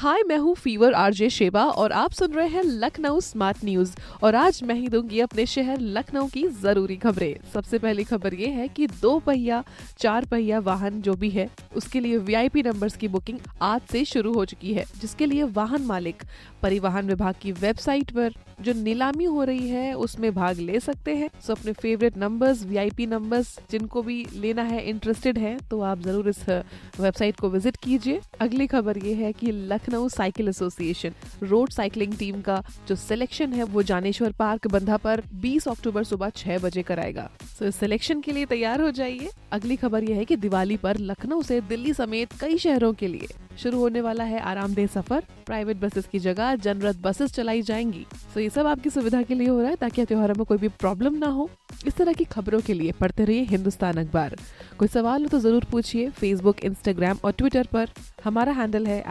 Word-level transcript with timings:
हाय, 0.00 0.22
मैं 0.22 0.36
हूँ 0.38 0.54
fever 0.54 0.92
RJ 0.94 1.28
Sheba 1.30 1.64
और 1.64 1.92
आप 1.92 2.12
सुन 2.12 2.32
रहे 2.32 2.46
हैं 2.48 2.62
लखनऊ 2.64 3.18
स्मार्ट 3.20 3.64
न्यूज़। 3.64 3.92
और 4.22 4.34
आज 4.34 4.62
मैं 4.64 4.74
ही 4.74 4.88
दूँगी 4.88 5.20
अपने 5.20 5.46
शहर 5.46 5.80
लखनऊ 5.80 6.28
की 6.28 6.46
ज़रूरी 6.62 6.96
खबरें। 6.96 7.34
सबसे 7.54 7.78
पहली 7.78 8.04
खबर 8.04 8.34
ये 8.34 8.48
है 8.48 8.68
कि 8.68 8.86
दो 9.02 9.18
पहिया, 9.18 9.62
चार 9.98 10.24
पहिया 10.24 10.58
वाहन 10.60 11.00
जो 11.02 11.14
भी 11.14 11.30
है, 11.30 11.48
उसके 11.76 12.00
लिए 12.00 12.16
वीआईपी 12.18 12.62
नंबर्स 12.62 12.96
की 12.96 13.08
बुकिंग 13.08 13.38
आज 13.62 13.80
से 13.92 14.04
शुरू 14.04 14.32
हो 14.34 14.44
चुकी 14.44 14.74
है, 14.74 14.84
जिसके 15.00 15.26
लिए 15.26 15.42
वाहन 15.42 15.82
मालिक, 15.82 16.22
परिवहन 16.62 17.06
विभाग 17.06 17.34
की 17.42 17.52
वेबसाइट 17.52 18.10
पर 18.10 18.32
जो 18.60 18.72
नीलामी 18.74 19.24
हो 19.24 19.44
रही 19.44 19.68
है, 19.68 19.92
उसमें 19.94 20.32
भाग 20.34 20.58
ले 20.58 20.80
सकते 20.80 21.14
हैं। 21.16 21.28
सो 21.40 21.52
अपने 21.52 21.72
फेवरेट 21.72 22.16
नंबर्स 22.16 22.64
वीआईपी 22.64 23.06
नंबर्स 23.06 23.58
जिनको 23.70 24.02
भी 24.02 24.24
लेना 24.34 24.62
है 24.62 24.82
इंटरेस्टेड 24.88 25.38
है 25.38 25.56
तो 25.70 25.80
आप 25.82 26.02
ज़रूर 26.02 26.28
इस 26.28 26.44
वेबसाइट 26.48 27.36
को 27.36 27.50
विज़िट 27.50 27.76
कीजिए। 27.76 28.20
अगली 28.40 28.66
खबर 28.66 28.98
ये 28.98 29.14
है 29.14 29.32
कि 29.32 29.52
Lucknow 29.52 29.88
cycle 29.94 30.48
association 30.48 31.12
road 31.42 31.70
cycling 31.70 32.14
team 32.14 32.40
का 32.40 32.64
जो 32.88 32.96
सिलेक्शन 32.96 33.52
है, 33.52 33.64
वो 33.64 33.82
जानेश्वर 33.82 34.32
पार्क 34.32 34.66
बंधा 34.66 34.96
पर 34.96 35.22
20 35.34 35.68
अक्टूबर 35.68 36.04
सुबह 36.04 36.30
छह 36.30 36.58
बजे 36.58 36.82
कराएगा। 36.82 37.30
सो 37.58 37.64
इस 37.64 37.76
सिलेक्शन 37.76 38.20
के 38.20 38.32
लिए 38.32 38.46
तैयार 38.46 38.80
हो 38.80 38.90
जाइए। 38.90 39.30
अगली 39.52 39.76
खबर 39.76 40.04
यह 40.04 40.16
है 40.16 40.24
कि 40.24 40.36
दिवाली 40.36 40.76
पर 40.76 40.98
लखनऊ 40.98 41.42
से 41.42 41.60
दिल्ली 41.60 41.94
समेत 41.94 42.32
कई 42.40 42.58
शहरों 42.58 42.92
के 42.92 43.08
लिए। 43.08 43.28
शुरू 43.62 43.78
होने 43.78 44.00
वाला 44.00 44.24
है 44.24 44.40
आरामदेह 44.40 44.86
सफ़र। 44.86 45.24
प्राइवेट 45.46 45.76
बसेस 45.76 46.06
की 46.06 46.18
जगह 46.18 46.54
जनरत 46.56 46.96
बसेस 47.02 47.32
चलाई 47.32 47.62
जाएँगी। 47.62 48.06
तो 48.34 48.40
ये 48.40 48.50
सब 48.50 48.66
आपकी 48.66 48.90
सुविधा 48.90 49.22
के 49.22 49.34
लिए 49.34 49.48
हो 49.48 49.60
रहा 49.60 49.70
है 49.70 49.76
ताकि 49.76 50.04
त्योहारों 50.04 50.34
में 50.34 50.44
कोई 50.44 50.58
भी 50.58 50.68
प्रॉब्लम 50.68 51.14
ना 51.14 51.26
हो। 51.26 51.48
इस 51.86 51.96
तरह 51.96 52.12
की 52.12 52.24
खबरों 52.24 52.60
के 52.60 52.74
लिए 52.74 52.92
पढ़ते 52.92 53.24
रहिए 53.24 53.42
हिंदुस्तान 53.42 53.96
अखबार। 53.96 54.36
कोई 54.78 54.88
सवाल 54.88 55.22
हो 55.22 55.28
तो 55.28 55.38
ज़रूर 55.38 55.64
पूछिए 55.64 56.08
फेसबुक 56.10 56.64
इंस्टाग्राम 56.64 57.18
और 57.24 57.32
ट्विटर 57.32 57.68
पर। 57.72 57.88
हमारा 58.24 58.52
हैंडल 58.52 58.86
है 58.86 59.02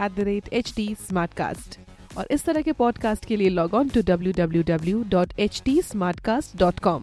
एट 0.52 1.78
और 2.18 2.26
इस 2.30 2.44
तरह 2.44 2.62
के 2.62 2.72
पॉडकास्ट 2.72 3.24
के 3.24 3.36
लिए 3.36 3.48
log 3.48 3.74
on 3.74 3.88
to 3.88 4.02
W 4.02 4.32
W 4.36 4.62
W 4.68 5.02
dot 5.08 5.32
H 5.38 5.62
T 5.64 5.80
Smartcast 6.20 6.56
dot 6.58 6.78
com 6.78 7.02